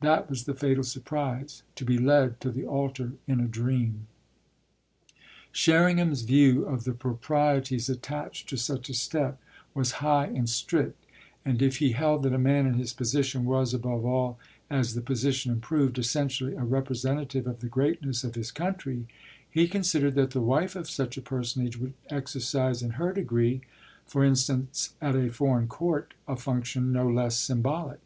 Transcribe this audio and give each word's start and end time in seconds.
That 0.00 0.30
was 0.30 0.44
the 0.44 0.54
fatal 0.54 0.82
surprise 0.82 1.62
to 1.74 1.84
be 1.84 1.98
led 1.98 2.40
to 2.40 2.50
the 2.50 2.64
altar 2.64 3.12
in 3.26 3.38
a 3.38 3.46
dream. 3.46 4.06
Sherringham's 5.52 6.22
view 6.22 6.64
of 6.64 6.84
the 6.84 6.94
proprieties 6.94 7.90
attached 7.90 8.48
to 8.48 8.56
such 8.56 8.88
a 8.88 8.94
step 8.94 9.38
was 9.74 9.92
high 10.00 10.28
and 10.28 10.48
strict; 10.48 11.04
and 11.44 11.60
if 11.60 11.76
he 11.84 11.92
held 11.92 12.22
that 12.22 12.32
a 12.32 12.38
man 12.38 12.64
in 12.66 12.72
his 12.78 12.94
position 12.94 13.44
was, 13.44 13.74
above 13.74 14.06
all 14.06 14.38
as 14.70 14.94
the 14.94 15.02
position 15.02 15.52
improved, 15.52 15.98
essentially 15.98 16.54
a 16.54 16.64
representative 16.64 17.46
of 17.46 17.60
the 17.60 17.68
greatness 17.68 18.24
of 18.24 18.36
his 18.36 18.50
country, 18.50 19.06
he 19.50 19.68
considered 19.68 20.14
that 20.14 20.30
the 20.30 20.40
wife 20.40 20.74
of 20.76 20.88
such 20.88 21.18
a 21.18 21.20
personage 21.20 21.76
would 21.76 21.92
exercise 22.08 22.80
in 22.82 22.92
her 22.92 23.12
degree 23.12 23.60
for 24.06 24.24
instance 24.24 24.94
at 25.02 25.14
a 25.14 25.28
foreign 25.30 25.68
court 25.68 26.14
a 26.26 26.36
function 26.36 26.90
no 26.90 27.06
less 27.06 27.36
symbolic. 27.36 28.00